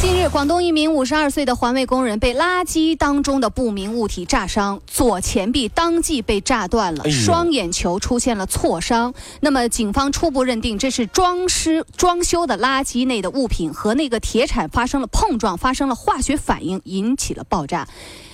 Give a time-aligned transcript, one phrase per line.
[0.00, 9.12] 近日，广东一名五十二岁的环卫工人被垃圾当中的不明物体炸伤，左前臂当即被炸断了，哎双眼球出现了挫伤。
[9.40, 17.86] 那么，警方初步认定这是装饰装修的垃圾内的物品和那个铁铲发生了碰撞，发生了化学反应，引起了爆炸。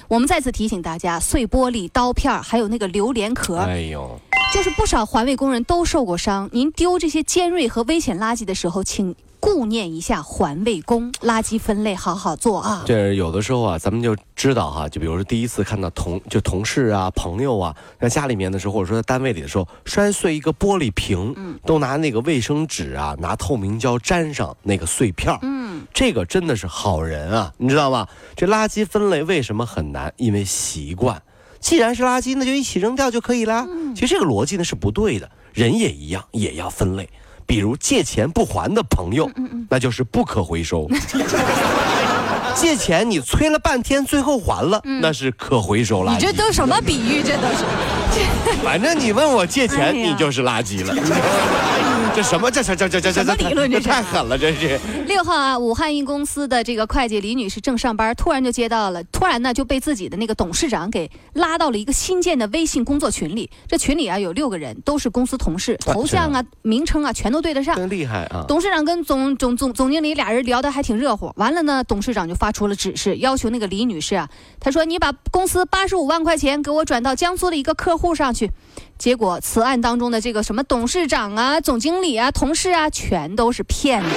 [0.06, 4.20] 我们再次提醒大家，碎玻璃、刀片儿还有那个榴莲壳，哎呦，
[4.55, 6.48] 就是不少环卫工人都受过伤。
[6.53, 12.83] 您丢这些尖锐和危险垃圾的时候，请顾念一下环卫工，垃圾分类好好做啊。
[12.87, 28.09] 这有的时候啊，咱们就知道哈，就比如说第一次看到同就同事啊、朋友啊，在家里面的时候，或者说在单位里的时候，摔碎一个玻璃瓶，嗯都拿那个卫生纸啊，拿透明胶粘上那个碎片儿嗯，这个真的是好人啊，你知道吗？
[28.34, 30.12] 这垃圾分类为什么很难？
[30.17, 31.23] 因为习惯。
[31.59, 33.67] 既然是垃圾，那就一起扔掉就可以了。
[33.95, 37.09] 其实这个逻辑呢是不对的，人也一样，也要分类。
[37.47, 39.30] 比如借钱不还的朋友，
[39.70, 40.89] 那就是不可回收。
[42.55, 46.14] 借钱你催了半天，最后还了，那是可回收垃圾。
[46.14, 47.22] 你这都什么比喻？
[47.22, 47.64] 这都是。
[48.64, 50.94] 反正你问我借钱，哎你就是垃圾了。
[52.17, 52.50] 这什么？
[52.50, 54.81] 这这这这这这什么理论这太狠了，这是。
[55.06, 63.50] 六号啊，武汉一公司的这个会计李女士正上班，突然就接到了，突然呢就被自己的那个董事长给拉到了一个新建的微信工作群里。
[63.69, 67.77] 这群里啊有六个人，都是公司同事，啊头像啊、名称啊全都对得上。
[67.77, 68.42] 真厉害啊！
[68.48, 74.27] 董事长跟总总总总经理俩人聊得还挺热乎，完了呢，董事长就发出了指示，要求那个李女士啊，
[74.59, 78.50] 他说你把公司八十五万块钱给我转到江苏的一个客户上去。
[78.98, 84.08] 结果此案当中的这个什么董事长啊、总经理啊、同事啊，全都是骗子。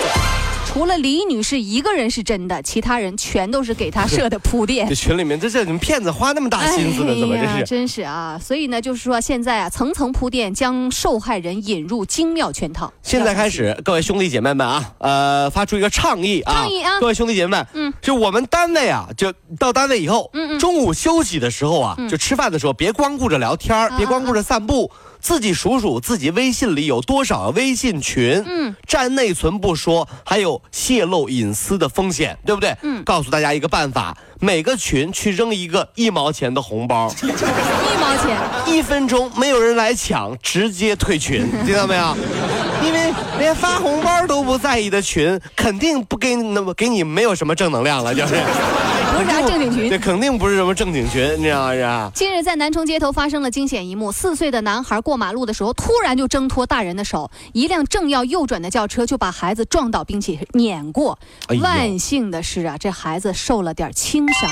[0.71, 4.93] 除了李女士一个人是真的，其他人全都是给她设的铺垫 这。
[4.93, 7.19] 群里面这这怎么骗子花那么大心思呢？
[7.19, 7.63] 怎么这是？
[7.63, 8.39] 真是啊！
[8.39, 12.93] 所以呢，就是说现在啊，层层铺垫，将受害人引入精妙圈套。
[13.01, 24.91] 现在开始，各位兄弟姐妹们啊，呃，发出一个倡议啊，倡议啊各位兄弟姐妹们，嗯，就我们单位啊，就到单位以后，嗯嗯中午休息的时候啊，就吃饭的时候，别光顾着聊天别光顾着散步。
[25.19, 32.75] 自己数数自己微信里有多少微信群，嗯，占内存不说，还有泄露隐私的风险，对不对？
[32.81, 37.27] 嗯告诉大家一个办法，每个群去扔一个一毛钱的红包，一
[37.99, 38.37] 毛钱。
[38.65, 42.15] 一分钟没有人来抢，直接退群， 听到没有？
[42.85, 48.35] 因为连发红包都不在意的群，肯定不给你那么给你没有什么正能量了，就是。
[49.19, 52.09] 不是啥正经群这肯定不是什么正经群，你知道吧？
[52.15, 61.19] 近日，在南充街头发生了惊险一幕：四岁的男孩过马路的时候，突然就挣脱大人的手，一辆正要右转的轿车就把孩子撞倒，并且碾过。
[61.47, 64.49] 哎万幸的是啊，这孩子受了点轻伤。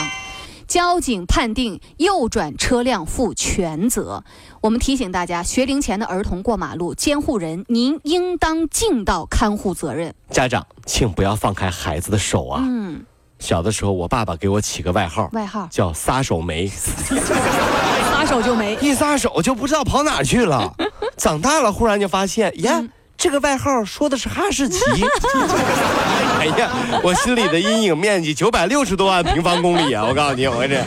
[0.67, 4.25] 交警判定右转车辆负全责。
[4.59, 10.13] 我们提醒大家，学龄前的儿童过马路，监护人您应当尽到看护责任。
[10.29, 12.61] 家长，请不要放开孩子的手啊！
[12.66, 13.05] 嗯，
[13.40, 16.68] 小的时候，我爸爸给我起个外号，外号叫“撒手没
[18.12, 18.75] 撒手就没”，。
[18.81, 20.74] 一撒手就不知道跑哪去了。
[21.18, 22.81] 长大了，忽然就发现，呀，
[23.18, 24.80] 这个外号说的是哈士奇。
[26.40, 26.70] 哎呀，
[27.03, 30.06] 我心里的阴影面积九百六十多万平方公里啊！
[30.08, 30.84] 我告诉你，我这。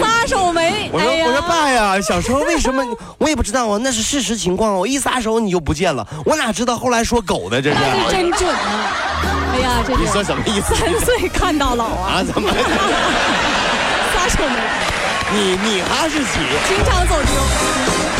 [0.00, 0.90] 撒手没。
[0.92, 2.84] 我说、哎我说爸呀，小时候为什么
[3.18, 3.78] 我也不知道啊？
[3.82, 7.78] 那是事实情况，我一撒手你就不见了，我哪知道后来说狗的这是
[8.10, 9.09] 真准啊！
[9.60, 10.74] 哎呀，这你说什么意思？
[10.74, 12.24] 三岁看到老啊，啊？
[12.24, 12.48] 怎么？
[12.50, 14.58] 撒手没，
[15.32, 16.40] 你你哈士奇？
[16.68, 18.19] 经常走丢。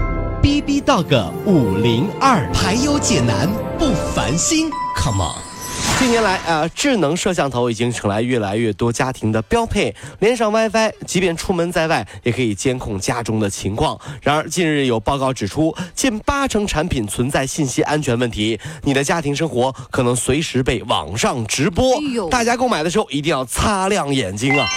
[0.41, 3.47] B B Dog 五零二，排忧解难
[3.77, 5.35] 不烦心，Come on。
[5.99, 13.99] 近年来啊、智能摄像头已经成来越来越多家庭的标配，连上 WiFi，即便出门在外，也可以监控家中的情况。
[14.23, 22.29] 然而，近日有报告指出，近八成产品存在信息安全问题，你的家庭生活可能随时被网上直播哎。
[22.31, 24.67] 大家购买的时候一定要擦亮眼睛啊！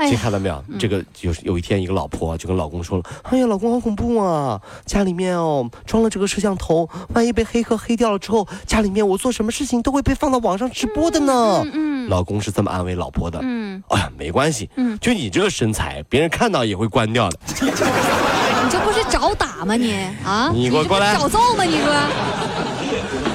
[0.00, 0.64] 哎呀这看到没有？
[0.78, 4.58] 这个有有一天，一个老婆就跟老公说了：“哎呀，老公好恐怖啊！
[4.86, 11.62] 家里面哦装了这个摄像头，万一被黑客黑掉了之后，家里面我做什么事情都会被放到网上直播的呢。
[11.74, 13.38] 嗯老公是这么安慰老婆的。
[13.42, 17.38] 嗯，哎呀，没关系，嗯就你这个身材，别人看到也会关掉的。
[17.60, 19.92] 你这不是找打吗你
[20.24, 20.50] 啊？
[20.54, 21.64] 你给我过来找揍吗？
[21.64, 22.49] 你说。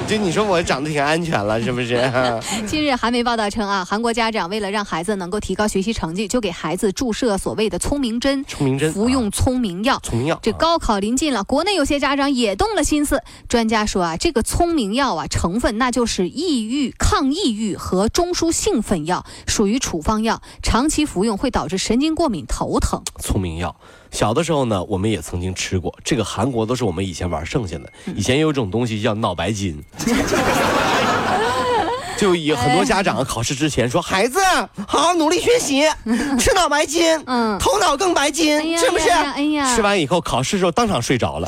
[0.08, 2.00] 就你说我长得挺安全了，是不是？
[2.64, 9.98] 近日，韩媒报道称啊，韩国家长为了让孩子能够提高学习成绩，就给孩子注射所谓的聪明针，聪明针服用聪明药。
[10.04, 13.20] 聪明药，这高考临近了，国内有些家长也动了心思。
[13.48, 23.02] 专家说啊，这个聪明药啊，成分那就是抑郁、抗抑郁和中枢兴奋药，属于处方药，长期服用会导致神经过敏、头疼。
[23.18, 23.74] 聪明药。
[24.16, 25.94] 小的时候呢，我们也曾经吃过。
[26.02, 27.92] 这个韩国都是我们以前玩剩下的。
[28.14, 29.78] 以前有一种东西叫脑白金，
[32.16, 34.38] 就以很多家长考试之前说：“孩子，
[34.88, 35.82] 好好努力学习，
[36.40, 41.46] 吃脑白金，嗯头脑更白金，是不是？”哎呀吃完以后考试时候当场睡着了。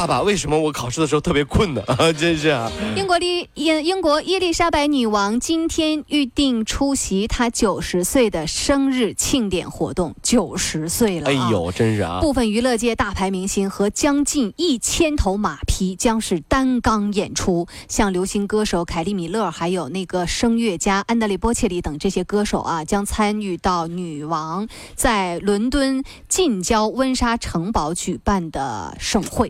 [0.00, 1.82] 啊，爸爸，为什么我考试的时候特别困呢？
[1.86, 2.72] 啊， 真是啊。
[2.96, 11.32] 英国丽英英国伊丽莎白女王今天预定出席她九十岁的生日庆典活动，九十岁了、哎。
[11.50, 12.18] 呦，真是啊。
[12.22, 29.46] 部分娱乐界大牌明星和将近一千头马匹将是单纲演出，像流行歌手凯利米勒，还有那个声乐家安德烈波切利等这些歌手啊，将参与到女王在伦敦近郊温莎城堡举办的盛会。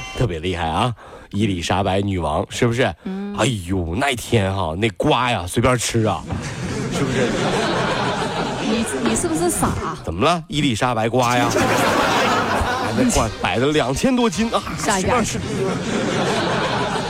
[0.18, 0.92] 特别厉害啊！
[1.30, 2.82] 伊丽莎白女王是不是？
[3.36, 6.22] 哎呦，那天哈、那瓜呀随便吃啊，
[6.96, 7.28] 是不是？
[8.62, 9.68] 你你是不是傻？
[10.04, 10.42] 怎么了？
[10.48, 11.48] 伊丽莎白瓜呀？
[11.54, 15.40] 哎那瓜摆了两千多斤啊，下随便吃。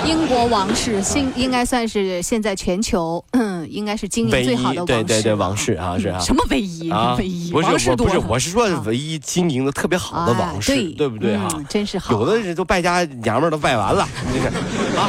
[0.06, 4.87] 英国王室现应该算是现在全球，嗯，应该是经营最好的，王室。
[4.87, 6.19] 对对对，王室啊是啊。
[6.21, 6.91] 什么唯一？
[6.91, 7.51] 啊唯一？
[7.51, 12.15] 不是王室我不是，我是说啊唯一经营的特别好的王室，哎对不对啊、嗯真是好。
[12.15, 14.47] 有的人都败家娘们儿都败完了，就是
[14.97, 15.09] 啊。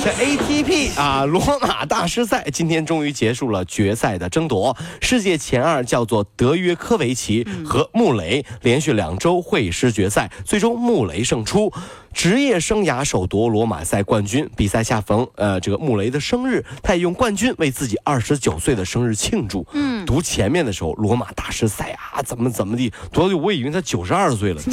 [0.00, 4.76] 这 ATP 啊，罗马大师赛今天终于结束了决赛的争夺。
[5.00, 11.72] 世界前二叫做德约科维奇和穆雷，连续两周会师决赛，最终穆雷胜出，
[12.12, 14.48] 职业生涯首夺罗马赛冠军。
[14.56, 19.66] 比赛下逢呃这个穆雷的生日，他也用冠军为自己二十九岁的生日庆祝。
[19.72, 24.62] 嗯，读前面的时候，罗马大师赛啊，怎么怎么地，读到我以为他九十二岁了。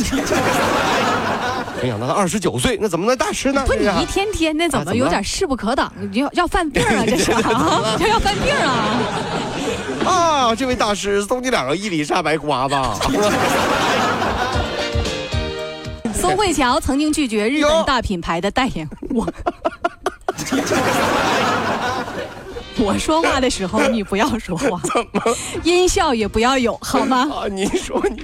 [1.86, 3.64] 没想到他二十九岁，那怎么能大师呢？
[3.68, 5.94] 不是你一天天的，怎么有点势不可挡？
[6.14, 7.04] 要要犯病啊？
[7.06, 8.98] 这是啊， 要要犯病啊！
[10.04, 12.98] 啊，这位大师送你两个伊丽莎白瓜吧。
[16.16, 19.28] 宋慧乔曾经拒绝日本大品牌的代言，我。
[22.78, 24.82] 我说话的时候，你不要说话，
[25.64, 27.30] 音效也不要有，好吗？
[27.32, 28.24] 啊，你说你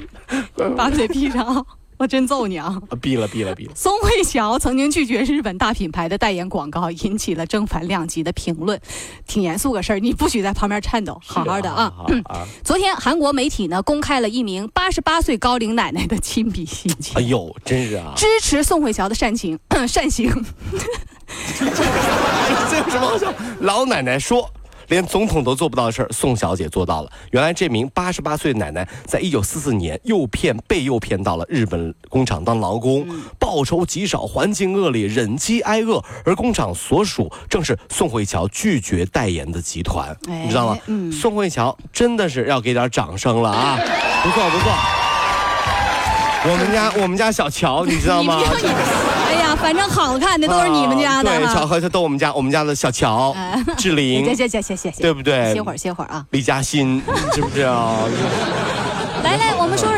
[0.76, 1.64] 把嘴闭上啊！
[2.02, 2.82] 我真揍你啊！
[2.90, 3.74] 啊闭了毙了毙了。
[3.76, 8.82] 宋慧乔曾经拒绝日本大品牌的代言广告，引起了正反两极的评论，
[9.28, 11.94] 挺严肃个事儿，你不许在旁边颤抖，好好的啊。
[12.66, 18.14] 昨天韩国媒体呢公开了一名八十八岁高龄奶奶的亲笔信件，哎呦，真是啊！
[18.18, 20.28] 支持宋慧乔的善行善行。
[21.60, 23.32] 这有什么好笑？
[23.60, 24.52] 老奶奶说。
[24.92, 27.10] 连总统都做不到的事儿，宋小姐做到了。
[27.32, 33.08] 原来这名八十八岁的奶奶，在一九四四年诱骗被诱骗到了日本工厂当劳工，
[33.40, 36.04] 报酬极少，环境恶劣，忍饥挨饿。
[36.26, 40.78] 而工厂所属正是宋慧乔拒绝代言的集团，哎你知道吗？
[40.88, 43.80] 嗯宋慧乔真的是要给点掌声了啊！
[44.24, 44.72] 不错不错。
[46.44, 48.42] 我们家我们家小乔，你知道吗？
[49.62, 55.54] 反正好看的都是你们家的啊对，哈巧合他都我们家我们家的小乔哎、志玲， 谢谢谢谢谢谢，对不对？
[55.54, 56.26] 歇会儿歇会儿啊。
[56.32, 57.02] 李嘉欣，
[57.34, 58.08] 知不知道？
[59.24, 59.54] 来 来，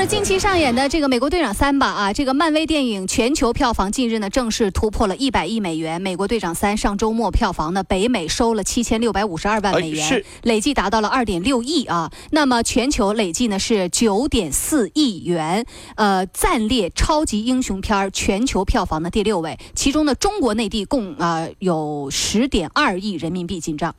[0.05, 12.11] 近期上演的这个《美国队长三》吧啊，这个漫威电影全球票房近日呢正式突破了一百亿美元，《美国队长三》上周末票房呢北美收了七千六百五十二万美元，哎累计达到了二点六亿啊。
[12.31, 23.95] 那么全球累计呢是九点四亿元，呃，暂列超级英雄片儿全球票房的第六位，其中呢中国内地共啊、呃有十点二亿人民币进账。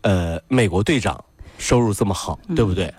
[0.00, 1.24] 呃，美国队长
[1.58, 2.92] 收入这么好，嗯对不对？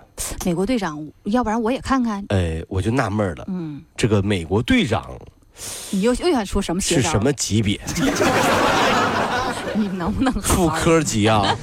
[0.46, 2.24] 美国队长，要不然我也看看。
[2.30, 5.10] 呃，我就纳闷了，嗯，这个美国队长
[5.92, 6.82] 你又又想出什么？
[6.82, 7.32] 是什么？
[7.34, 7.80] 级别？
[9.76, 11.44] 你能不能副 科级啊？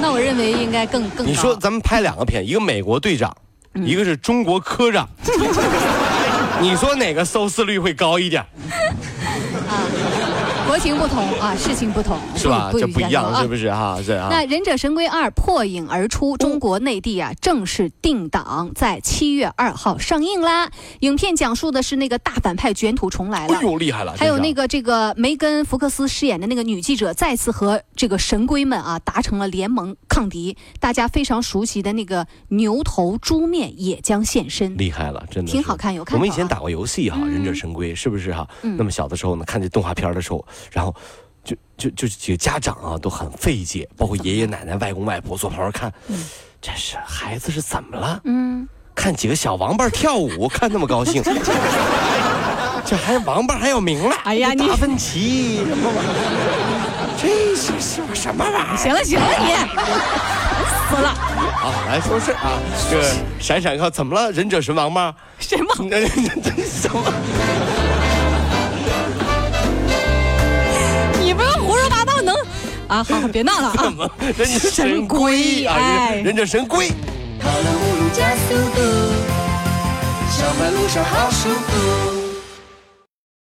[0.00, 1.30] 那我认为应该更更高。
[1.30, 3.36] 你说咱们拍两个片，一个美国队长，
[3.74, 5.08] 嗯一个是中国科长，
[6.60, 8.42] 你说哪个收视率会高一点？
[8.42, 9.74] 啊
[10.68, 12.70] 国情不同啊，事情不同，是吧？
[12.70, 13.62] 这不一样，是不是？
[13.62, 13.98] 是哈？
[14.04, 14.28] 是啊。
[14.30, 20.70] 那《忍者神龟二》破影而出，中国内地啊正式定档在七月二号上映啦。
[21.00, 24.14] 影片讲述的是那个大反派卷土重来了，哎呦厉害了！
[24.18, 30.54] 还有那个这个梅根·福克斯饰演的那个女记者，再次和这个神龟们啊达成了联盟抗敌。
[30.78, 36.14] 大家非常熟悉的那个牛头猪面也将现身，厉害了，真的挺好看，有看。
[36.14, 38.46] 我们以前打过游戏哈，《忍者神龟》是不是哈？
[38.60, 40.94] 那么小的时候呢，看这动画片的时候，然后
[41.44, 45.92] 就就就几个家长啊都很费解，包括爷爷奶奶、外公外婆坐旁边看，
[46.60, 48.20] 这是孩子是怎么了？
[48.24, 51.22] 嗯，看几个小王八跳舞，看那么高兴，
[52.84, 54.16] 这还王八还有名了？
[54.24, 57.14] 哎呀，达芬奇什么玩意儿？
[57.20, 58.76] 这是什么什么玩意儿？
[58.76, 59.54] 行了行了，你
[60.88, 61.84] 死了啊！
[61.86, 62.58] 来说事啊，
[62.90, 63.02] 这
[63.40, 64.30] 闪闪看怎么了？
[64.32, 65.14] 忍者神王吗？
[65.38, 65.74] 什么？
[65.74, 67.12] 什么？
[72.88, 73.04] 啊？
[73.04, 73.94] 好，别闹了啊！
[74.36, 76.88] 忍者神龟啊，忍者神龟。
[77.38, 78.80] 跑了五路加速度，
[80.30, 82.17] 上班路上好舒服。